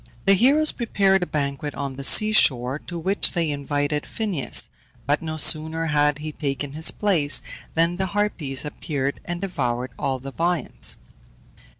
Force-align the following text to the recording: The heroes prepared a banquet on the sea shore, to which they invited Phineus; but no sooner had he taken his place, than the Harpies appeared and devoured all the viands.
The 0.25 0.33
heroes 0.33 0.71
prepared 0.71 1.21
a 1.21 1.27
banquet 1.27 1.75
on 1.75 1.95
the 1.95 2.03
sea 2.03 2.31
shore, 2.31 2.79
to 2.87 2.97
which 2.97 3.33
they 3.33 3.51
invited 3.51 4.03
Phineus; 4.07 4.71
but 5.05 5.21
no 5.21 5.37
sooner 5.37 5.85
had 5.85 6.17
he 6.17 6.31
taken 6.31 6.73
his 6.73 6.89
place, 6.89 7.39
than 7.75 7.97
the 7.97 8.07
Harpies 8.07 8.65
appeared 8.65 9.19
and 9.25 9.39
devoured 9.41 9.91
all 9.99 10.17
the 10.17 10.31
viands. 10.31 10.95